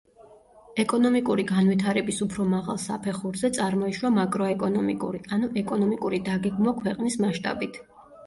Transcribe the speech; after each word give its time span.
ეკონომიკური 0.83 1.43
განვითარების 1.49 2.21
უფრო 2.25 2.45
მაღალ 2.53 2.79
საფეხურზე 2.85 3.51
წარმოიშვა 3.59 4.11
მაკროეკონომიკური, 4.17 5.21
ანუ 5.37 5.49
ეკონომიკური 5.63 6.23
დაგეგმვა 6.31 6.75
ქვეყნის 6.81 7.19
მასშტაბით. 7.27 7.79